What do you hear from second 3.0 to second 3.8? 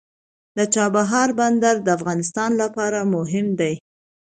مهم دی.